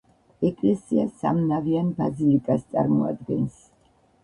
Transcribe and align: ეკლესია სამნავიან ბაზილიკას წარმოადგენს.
ეკლესია 0.47 1.03
სამნავიან 1.19 1.93
ბაზილიკას 2.01 2.67
წარმოადგენს. 2.75 3.63